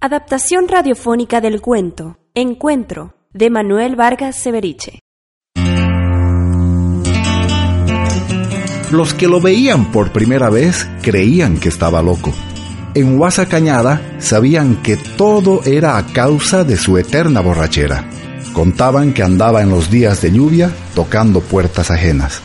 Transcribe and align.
Adaptación 0.00 0.68
radiofónica 0.68 1.40
del 1.40 1.60
cuento 1.60 2.18
Encuentro 2.32 3.16
de 3.32 3.50
Manuel 3.50 3.96
Vargas 3.96 4.36
Severiche. 4.36 5.00
Los 8.92 9.12
que 9.12 9.26
lo 9.26 9.40
veían 9.40 9.90
por 9.90 10.12
primera 10.12 10.50
vez 10.50 10.88
creían 11.02 11.58
que 11.58 11.68
estaba 11.68 12.00
loco. 12.00 12.32
En 12.94 13.18
Huasa 13.18 13.46
Cañada 13.46 14.00
sabían 14.20 14.84
que 14.84 14.96
todo 14.96 15.64
era 15.64 15.98
a 15.98 16.06
causa 16.06 16.62
de 16.62 16.76
su 16.76 16.96
eterna 16.96 17.40
borrachera. 17.40 18.08
Contaban 18.52 19.12
que 19.12 19.24
andaba 19.24 19.62
en 19.62 19.70
los 19.70 19.90
días 19.90 20.22
de 20.22 20.30
lluvia 20.30 20.70
tocando 20.94 21.40
puertas 21.40 21.90
ajenas. 21.90 22.40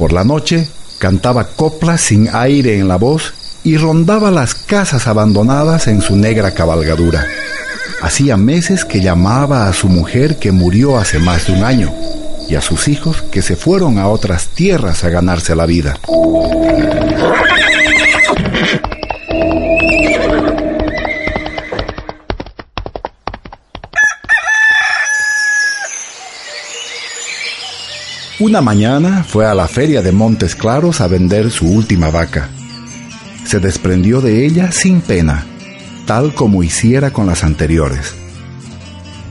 Por 0.00 0.14
la 0.14 0.24
noche 0.24 0.66
cantaba 0.96 1.48
coplas 1.48 2.00
sin 2.00 2.30
aire 2.32 2.78
en 2.78 2.88
la 2.88 2.96
voz 2.96 3.34
y 3.62 3.76
rondaba 3.76 4.30
las 4.30 4.54
casas 4.54 5.06
abandonadas 5.06 5.88
en 5.88 6.00
su 6.00 6.16
negra 6.16 6.52
cabalgadura. 6.52 7.26
Hacía 8.00 8.38
meses 8.38 8.86
que 8.86 9.02
llamaba 9.02 9.68
a 9.68 9.74
su 9.74 9.90
mujer 9.90 10.38
que 10.38 10.52
murió 10.52 10.96
hace 10.96 11.18
más 11.18 11.46
de 11.46 11.52
un 11.52 11.64
año 11.64 11.92
y 12.48 12.54
a 12.54 12.62
sus 12.62 12.88
hijos 12.88 13.20
que 13.30 13.42
se 13.42 13.56
fueron 13.56 13.98
a 13.98 14.08
otras 14.08 14.46
tierras 14.46 15.04
a 15.04 15.10
ganarse 15.10 15.54
la 15.54 15.66
vida. 15.66 15.98
Una 28.40 28.62
mañana 28.62 29.22
fue 29.22 29.46
a 29.46 29.54
la 29.54 29.68
feria 29.68 30.00
de 30.00 30.12
Montes 30.12 30.56
Claros 30.56 31.02
a 31.02 31.08
vender 31.08 31.50
su 31.50 31.66
última 31.66 32.10
vaca. 32.10 32.48
Se 33.44 33.60
desprendió 33.60 34.22
de 34.22 34.46
ella 34.46 34.72
sin 34.72 35.02
pena, 35.02 35.44
tal 36.06 36.32
como 36.32 36.62
hiciera 36.62 37.10
con 37.10 37.26
las 37.26 37.44
anteriores. 37.44 38.14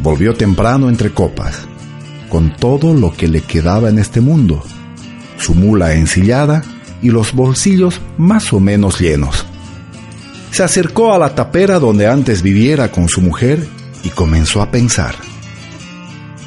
Volvió 0.03 0.35
temprano 0.35 0.89
entre 0.89 1.11
copas, 1.11 1.61
con 2.29 2.55
todo 2.55 2.93
lo 2.93 3.11
que 3.11 3.27
le 3.27 3.41
quedaba 3.41 3.89
en 3.89 3.97
este 3.97 4.21
mundo, 4.21 4.63
su 5.39 5.55
mula 5.55 5.95
ensillada 5.95 6.61
y 7.01 7.09
los 7.09 7.33
bolsillos 7.33 8.01
más 8.19 8.53
o 8.53 8.59
menos 8.59 8.99
llenos. 8.99 9.43
Se 10.51 10.61
acercó 10.61 11.13
a 11.13 11.17
la 11.17 11.33
tapera 11.33 11.79
donde 11.79 12.05
antes 12.05 12.43
viviera 12.43 12.91
con 12.91 13.09
su 13.09 13.21
mujer 13.21 13.67
y 14.03 14.09
comenzó 14.09 14.61
a 14.61 14.69
pensar. 14.69 15.15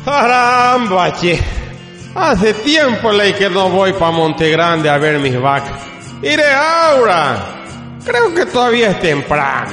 ¡Caramba, 0.05 1.12
che! 1.16 1.61
Hace 2.14 2.52
tiempo 2.55 3.10
ley 3.10 3.32
que 3.32 3.48
no 3.48 3.70
voy 3.70 3.92
para 3.94 4.10
Monte 4.10 4.50
Grande 4.50 4.91
a 4.91 4.98
ver 4.98 5.18
mis 5.18 5.41
vacas. 5.41 5.80
Iré 6.22 6.52
ahora. 6.52 7.64
Creo 8.05 8.34
que 8.34 8.46
todavía 8.46 8.91
es 8.91 9.00
temprano. 9.00 9.70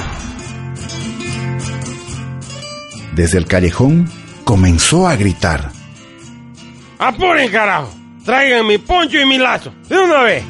Desde 3.14 3.38
el 3.38 3.45
callejón 3.45 4.10
comenzó 4.45 5.08
a 5.08 5.16
gritar. 5.16 5.72
¡Apuren, 7.00 7.52
carajo! 7.52 7.90
Traigan 8.23 8.67
mi 8.67 8.78
poncho 8.78 9.20
y 9.20 9.26
mi 9.26 9.38
lazo. 9.38 9.73
De 9.90 10.00
una 10.00 10.23
vez. 10.23 10.44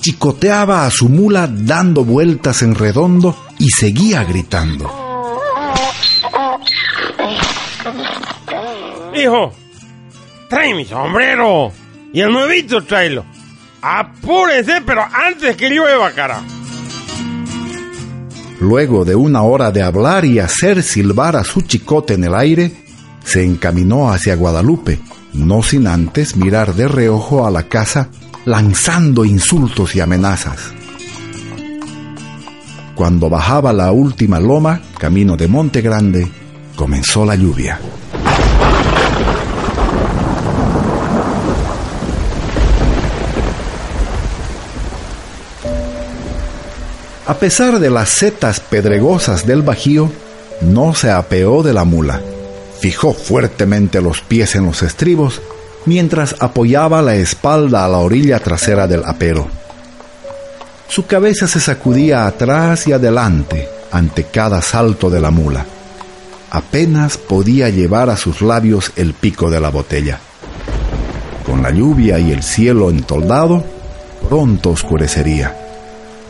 Chicoteaba 0.00 0.86
a 0.86 0.90
su 0.90 1.08
mula 1.08 1.48
dando 1.50 2.04
vueltas 2.04 2.62
en 2.62 2.74
redondo 2.74 3.36
y 3.58 3.70
seguía 3.70 4.24
gritando. 4.24 4.92
Hijo, 9.14 9.52
trae 10.48 10.74
mi 10.74 10.84
sombrero. 10.84 11.72
Y 12.12 12.20
el 12.20 12.32
nuevito 12.32 12.82
tráelo. 12.82 13.24
Apúrense, 13.82 14.82
pero 14.86 15.02
antes 15.02 15.56
que 15.56 15.70
llueva, 15.70 16.10
carajo. 16.12 16.44
Luego 18.60 19.04
de 19.04 19.14
una 19.14 19.42
hora 19.42 19.70
de 19.70 19.82
hablar 19.82 20.24
y 20.24 20.38
hacer 20.38 20.82
silbar 20.82 21.36
a 21.36 21.44
su 21.44 21.60
chicote 21.60 22.14
en 22.14 22.24
el 22.24 22.34
aire, 22.34 22.72
se 23.22 23.44
encaminó 23.44 24.10
hacia 24.10 24.34
Guadalupe, 24.34 24.98
no 25.34 25.62
sin 25.62 25.86
antes 25.86 26.36
mirar 26.36 26.74
de 26.74 26.88
reojo 26.88 27.46
a 27.46 27.50
la 27.50 27.64
casa, 27.64 28.08
lanzando 28.44 29.24
insultos 29.24 29.94
y 29.94 30.00
amenazas. 30.00 30.72
Cuando 32.94 33.28
bajaba 33.28 33.74
la 33.74 33.92
última 33.92 34.40
loma, 34.40 34.80
camino 34.98 35.36
de 35.36 35.48
Monte 35.48 35.82
Grande, 35.82 36.26
comenzó 36.76 37.26
la 37.26 37.34
lluvia. 37.34 37.78
A 47.26 47.34
pesar 47.34 47.80
de 47.80 47.90
las 47.90 48.08
setas 48.08 48.60
pedregosas 48.60 49.46
del 49.46 49.62
bajío, 49.62 50.12
no 50.60 50.94
se 50.94 51.10
apeó 51.10 51.64
de 51.64 51.72
la 51.72 51.84
mula. 51.84 52.20
Fijó 52.80 53.12
fuertemente 53.12 54.00
los 54.00 54.20
pies 54.20 54.54
en 54.54 54.66
los 54.66 54.82
estribos 54.82 55.42
mientras 55.86 56.36
apoyaba 56.38 57.02
la 57.02 57.16
espalda 57.16 57.84
a 57.84 57.88
la 57.88 57.98
orilla 57.98 58.38
trasera 58.38 58.86
del 58.86 59.04
apero. 59.04 59.48
Su 60.88 61.06
cabeza 61.06 61.48
se 61.48 61.58
sacudía 61.58 62.26
atrás 62.26 62.86
y 62.86 62.92
adelante 62.92 63.68
ante 63.90 64.24
cada 64.24 64.62
salto 64.62 65.10
de 65.10 65.20
la 65.20 65.32
mula. 65.32 65.66
Apenas 66.50 67.16
podía 67.16 67.70
llevar 67.70 68.08
a 68.08 68.16
sus 68.16 68.40
labios 68.40 68.92
el 68.94 69.14
pico 69.14 69.50
de 69.50 69.58
la 69.58 69.70
botella. 69.70 70.20
Con 71.44 71.60
la 71.60 71.72
lluvia 71.72 72.20
y 72.20 72.30
el 72.30 72.44
cielo 72.44 72.88
entoldado, 72.88 73.64
pronto 74.28 74.70
oscurecería. 74.70 75.65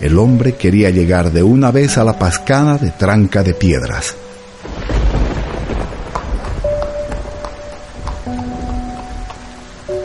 El 0.00 0.18
hombre 0.18 0.54
quería 0.54 0.90
llegar 0.90 1.32
de 1.32 1.42
una 1.42 1.70
vez 1.70 1.96
a 1.96 2.04
la 2.04 2.18
pascana 2.18 2.76
de 2.76 2.90
tranca 2.90 3.42
de 3.42 3.54
piedras. 3.54 4.14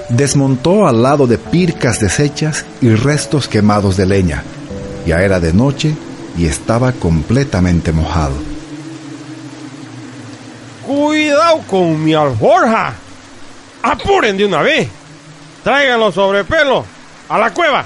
Desmontó 0.09 0.87
al 0.87 1.01
lado 1.01 1.27
de 1.27 1.37
pircas 1.37 1.99
deshechas 1.99 2.65
y 2.81 2.93
restos 2.95 3.47
quemados 3.47 3.97
de 3.97 4.05
leña. 4.05 4.43
Ya 5.05 5.21
era 5.21 5.39
de 5.39 5.53
noche 5.53 5.95
y 6.37 6.45
estaba 6.45 6.91
completamente 6.93 7.91
mojado. 7.91 8.35
Cuidado 10.85 11.59
con 11.67 12.03
mi 12.03 12.13
alforja. 12.13 12.93
Apuren 13.83 14.37
de 14.37 14.45
una 14.45 14.61
vez. 14.61 14.87
Traigan 15.63 15.99
los 15.99 16.15
sobrepelos 16.15 16.85
a 17.27 17.37
la 17.37 17.53
cueva. 17.53 17.85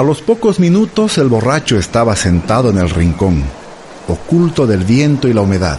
A 0.00 0.02
los 0.02 0.22
pocos 0.22 0.58
minutos 0.58 1.18
el 1.18 1.28
borracho 1.28 1.76
estaba 1.76 2.16
sentado 2.16 2.70
en 2.70 2.78
el 2.78 2.88
rincón, 2.88 3.44
oculto 4.08 4.66
del 4.66 4.82
viento 4.82 5.28
y 5.28 5.34
la 5.34 5.42
humedad. 5.42 5.78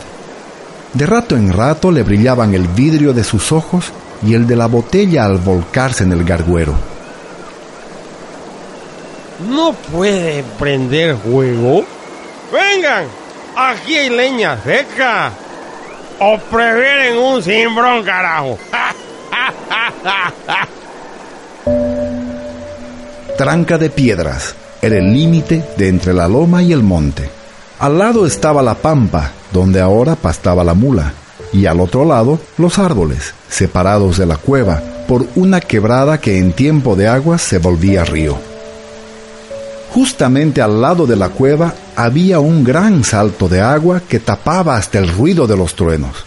De 0.93 1.07
rato 1.07 1.35
en 1.35 1.51
rato 1.51 1.91
le 1.91 2.03
brillaban 2.03 2.53
el 2.53 2.67
vidrio 2.67 3.13
de 3.13 3.23
sus 3.23 3.51
ojos 3.51 3.85
y 4.23 4.35
el 4.35 4.45
de 4.45 4.55
la 4.55 4.67
botella 4.67 5.25
al 5.25 5.39
volcarse 5.39 6.03
en 6.03 6.11
el 6.11 6.23
garguero. 6.23 6.75
¿No 9.49 9.73
puede 9.73 10.43
prender 10.59 11.17
fuego? 11.17 11.83
¡Vengan! 12.53 13.05
Aquí 13.57 13.95
hay 13.95 14.11
leña 14.11 14.55
seca. 14.63 15.31
O 16.19 16.37
prefieren 16.37 17.17
un 17.17 17.41
cimbrón, 17.41 18.03
carajo. 18.03 18.59
Tranca 23.41 23.79
de 23.79 23.89
piedras 23.89 24.53
era 24.83 24.99
el 24.99 25.11
límite 25.11 25.65
de 25.75 25.87
entre 25.87 26.13
la 26.13 26.27
loma 26.27 26.61
y 26.61 26.73
el 26.73 26.83
monte. 26.83 27.27
Al 27.79 27.97
lado 27.97 28.27
estaba 28.27 28.61
la 28.61 28.75
pampa, 28.75 29.31
donde 29.51 29.81
ahora 29.81 30.15
pastaba 30.15 30.63
la 30.63 30.75
mula, 30.75 31.11
y 31.51 31.65
al 31.65 31.79
otro 31.79 32.05
lado 32.05 32.39
los 32.59 32.77
árboles, 32.77 33.33
separados 33.49 34.19
de 34.19 34.27
la 34.27 34.37
cueva 34.37 34.79
por 35.07 35.25
una 35.33 35.59
quebrada 35.59 36.21
que 36.21 36.37
en 36.37 36.53
tiempo 36.53 36.95
de 36.95 37.07
aguas 37.07 37.41
se 37.41 37.57
volvía 37.57 38.05
río. 38.05 38.37
Justamente 39.89 40.61
al 40.61 40.79
lado 40.79 41.07
de 41.07 41.15
la 41.15 41.29
cueva 41.29 41.73
había 41.95 42.39
un 42.39 42.63
gran 42.63 43.03
salto 43.03 43.49
de 43.49 43.59
agua 43.59 44.03
que 44.07 44.19
tapaba 44.19 44.75
hasta 44.75 44.99
el 44.99 45.07
ruido 45.07 45.47
de 45.47 45.57
los 45.57 45.73
truenos. 45.73 46.25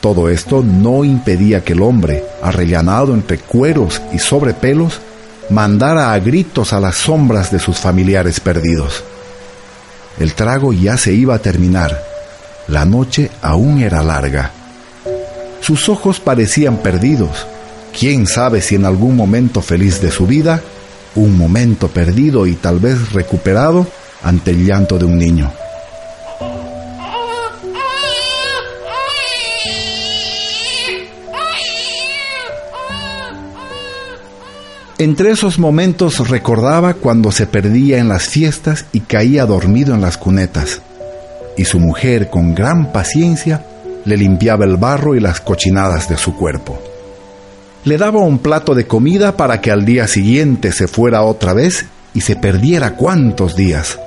Todo 0.00 0.28
esto 0.28 0.64
no 0.64 1.04
impedía 1.04 1.62
que 1.62 1.74
el 1.74 1.82
hombre, 1.82 2.24
arrellanado 2.42 3.14
entre 3.14 3.38
cueros 3.38 4.02
y 4.12 4.18
sobrepelos, 4.18 5.00
mandara 5.50 6.12
a 6.12 6.18
gritos 6.18 6.72
a 6.72 6.80
las 6.80 6.96
sombras 6.96 7.50
de 7.50 7.58
sus 7.58 7.78
familiares 7.78 8.40
perdidos. 8.40 9.04
El 10.18 10.34
trago 10.34 10.72
ya 10.72 10.96
se 10.96 11.12
iba 11.12 11.34
a 11.34 11.38
terminar. 11.38 12.02
La 12.68 12.84
noche 12.84 13.30
aún 13.42 13.80
era 13.82 14.02
larga. 14.02 14.50
Sus 15.60 15.88
ojos 15.88 16.20
parecían 16.20 16.78
perdidos. 16.78 17.46
Quién 17.98 18.26
sabe 18.26 18.60
si 18.60 18.74
en 18.74 18.84
algún 18.84 19.16
momento 19.16 19.62
feliz 19.62 20.00
de 20.00 20.10
su 20.10 20.26
vida 20.26 20.62
un 21.14 21.36
momento 21.36 21.88
perdido 21.88 22.46
y 22.46 22.54
tal 22.54 22.78
vez 22.78 23.12
recuperado 23.12 23.86
ante 24.22 24.50
el 24.50 24.66
llanto 24.66 24.98
de 24.98 25.06
un 25.06 25.18
niño. 25.18 25.52
Entre 34.98 35.30
esos 35.30 35.58
momentos 35.58 36.26
recordaba 36.30 36.94
cuando 36.94 37.30
se 37.30 37.46
perdía 37.46 37.98
en 37.98 38.08
las 38.08 38.30
fiestas 38.30 38.86
y 38.92 39.00
caía 39.00 39.44
dormido 39.44 39.94
en 39.94 40.00
las 40.00 40.16
cunetas, 40.16 40.80
y 41.54 41.66
su 41.66 41.78
mujer 41.78 42.30
con 42.30 42.54
gran 42.54 42.92
paciencia 42.92 43.62
le 44.06 44.16
limpiaba 44.16 44.64
el 44.64 44.78
barro 44.78 45.14
y 45.14 45.20
las 45.20 45.42
cochinadas 45.42 46.08
de 46.08 46.16
su 46.16 46.34
cuerpo. 46.34 46.80
Le 47.84 47.98
daba 47.98 48.20
un 48.20 48.38
plato 48.38 48.74
de 48.74 48.86
comida 48.86 49.36
para 49.36 49.60
que 49.60 49.70
al 49.70 49.84
día 49.84 50.06
siguiente 50.08 50.72
se 50.72 50.88
fuera 50.88 51.22
otra 51.24 51.52
vez 51.52 51.84
y 52.14 52.22
se 52.22 52.34
perdiera 52.34 52.96
cuantos 52.96 53.54
días. 53.54 53.98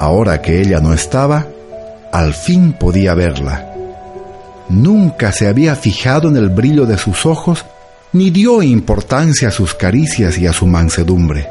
Ahora 0.00 0.42
que 0.42 0.60
ella 0.60 0.80
no 0.80 0.92
estaba, 0.92 1.46
al 2.10 2.34
fin 2.34 2.72
podía 2.72 3.14
verla. 3.14 3.72
Nunca 4.68 5.30
se 5.30 5.46
había 5.46 5.76
fijado 5.76 6.28
en 6.28 6.36
el 6.36 6.48
brillo 6.48 6.84
de 6.84 6.98
sus 6.98 7.24
ojos 7.26 7.64
ni 8.16 8.30
dio 8.30 8.62
importancia 8.62 9.48
a 9.48 9.50
sus 9.50 9.74
caricias 9.74 10.38
y 10.38 10.46
a 10.46 10.52
su 10.54 10.66
mansedumbre. 10.66 11.50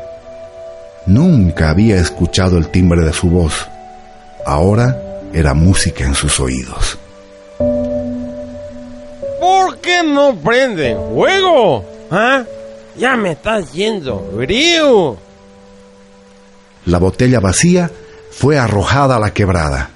Nunca 1.05 1.69
había 1.69 1.97
escuchado 1.97 2.57
el 2.57 2.69
timbre 2.69 3.05
de 3.05 3.13
su 3.13 3.29
voz. 3.29 3.67
Ahora 4.47 4.99
era 5.31 5.53
música 5.53 6.03
en 6.03 6.15
sus 6.15 6.39
oídos. 6.39 6.97
¿Por 9.39 9.77
qué 9.77 10.01
no 10.03 10.35
prenden 10.35 10.97
fuego? 11.13 11.85
¿Ah? 12.09 12.43
Ya 12.97 13.15
me 13.15 13.33
estás 13.33 13.71
yendo 13.71 14.31
frío. 14.35 15.17
La 16.85 16.97
botella 16.97 17.39
vacía 17.39 17.91
fue 18.31 18.57
arrojada 18.57 19.17
a 19.17 19.19
la 19.19 19.31
quebrada. 19.31 19.91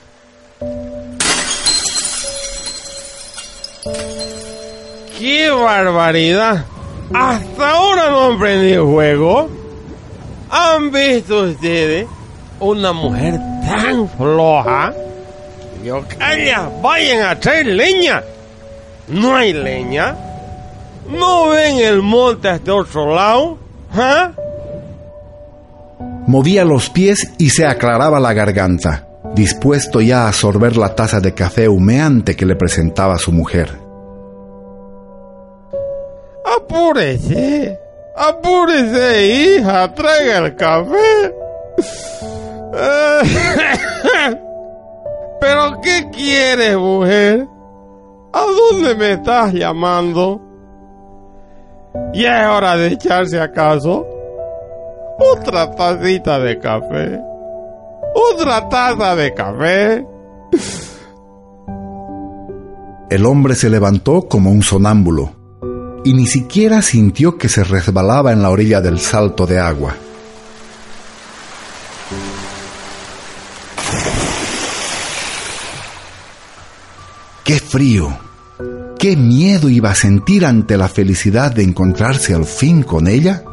¡Qué 5.20 5.50
barbaridad! 5.50 6.66
Hasta 7.14 7.72
ahora 7.72 8.10
no 8.10 8.32
han 8.32 8.40
prendido 8.40 8.90
fuego. 8.90 9.50
¿Han 10.50 10.92
visto 10.92 11.42
ustedes 11.44 12.08
una 12.62 12.94
mujer 12.94 13.38
tan 13.68 14.08
floja? 14.08 14.94
Yo 15.84 16.06
calla, 16.18 16.70
vayan 16.82 17.24
a 17.24 17.38
traer 17.38 17.66
leña. 17.66 18.24
No 19.10 19.36
hay 19.36 19.52
leña. 19.52 20.16
¿No 21.10 21.50
ven 21.50 21.80
el 21.80 22.02
monte 22.02 22.48
hasta 22.48 22.74
otro 22.74 23.14
lado? 23.14 23.58
¿Ah? 23.94 24.32
Movía 26.28 26.64
los 26.64 26.90
pies 26.90 27.34
y 27.38 27.50
se 27.50 27.66
aclaraba 27.66 28.22
la 28.22 28.32
garganta, 28.32 29.06
dispuesto 29.36 30.00
ya 30.00 30.30
a 30.30 30.34
sorber 30.34 30.78
la 30.78 30.96
taza 30.96 31.20
de 31.20 31.34
café 31.34 31.68
humeante 31.68 32.38
que 32.38 32.46
le 32.46 32.56
presentaba 32.56 33.18
su 33.18 33.34
mujer. 33.34 33.89
Apúrese, 36.70 37.80
apúrese, 38.16 39.26
hija, 39.26 39.92
traiga 39.92 40.38
el 40.38 40.56
café. 40.56 41.34
¿Pero 45.42 45.82
qué 45.82 46.08
quieres, 46.12 46.78
mujer? 46.78 47.48
¿A 48.34 48.46
dónde 48.72 48.94
me 48.94 49.14
estás 49.14 49.52
llamando? 49.52 50.40
¿Ya 52.14 52.44
es 52.44 52.50
hora 52.50 52.78
de 52.78 52.90
echarse 52.90 53.42
acaso? 53.42 54.06
Otra 55.18 55.72
tacita 55.72 56.40
de 56.40 56.60
café. 56.60 57.20
Otra 58.14 58.70
taza 58.70 59.16
de 59.16 59.34
café. 59.34 60.06
El 63.10 63.26
hombre 63.26 63.56
se 63.56 63.72
levantó 63.72 64.28
como 64.28 64.52
un 64.52 64.62
sonámbulo 64.62 65.39
y 66.04 66.14
ni 66.14 66.28
siquiera 66.28 66.82
sintió 66.82 67.38
que 67.38 67.50
se 67.50 67.64
resbalaba 67.64 68.32
en 68.32 68.42
la 68.42 68.50
orilla 68.50 68.82
del 68.82 69.00
salto 69.00 69.46
de 69.46 69.60
agua. 69.60 69.96
¡Qué 77.44 77.60
frío! 77.60 78.18
¿Qué 79.00 79.16
miedo 79.16 79.70
iba 79.70 79.92
a 79.92 79.96
sentir 79.96 80.46
ante 80.46 80.78
la 80.78 80.90
felicidad 80.90 81.52
de 81.52 81.64
encontrarse 81.64 82.34
al 82.34 82.46
fin 82.46 82.84
con 82.84 83.08
ella? 83.08 83.44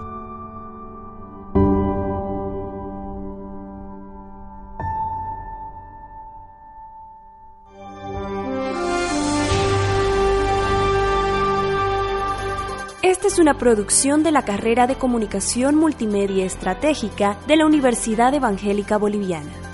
Esta 13.26 13.38
es 13.38 13.40
una 13.40 13.58
producción 13.58 14.22
de 14.22 14.30
la 14.30 14.44
carrera 14.44 14.86
de 14.86 14.94
Comunicación 14.94 15.74
Multimedia 15.74 16.44
Estratégica 16.44 17.36
de 17.48 17.56
la 17.56 17.66
Universidad 17.66 18.32
Evangélica 18.32 18.98
Boliviana. 18.98 19.65